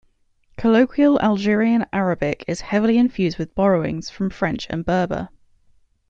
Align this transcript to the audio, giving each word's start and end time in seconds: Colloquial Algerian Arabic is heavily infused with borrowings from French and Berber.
Colloquial 0.57 1.19
Algerian 1.21 1.85
Arabic 1.93 2.43
is 2.47 2.61
heavily 2.61 2.97
infused 2.97 3.37
with 3.37 3.53
borrowings 3.53 4.09
from 4.09 4.31
French 4.31 4.65
and 4.71 4.83
Berber. 4.83 5.29